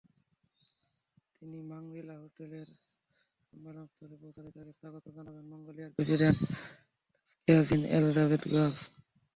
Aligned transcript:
তিনি 1.37 1.57
মাংরিলা 1.71 2.15
হোটেলের 2.23 2.67
সম্মেলনস্থলে 3.47 4.15
পৌঁছালে 4.21 4.49
তাঁকে 4.55 4.73
স্বাগত 4.79 5.05
জানাবেন 5.17 5.45
মঙ্গোলিয়ার 5.51 5.95
প্রেসিডেন্ট 5.95 6.37
তাসখিয়াজিন 7.13 7.81
এলবেগদর্জ। 7.97 8.77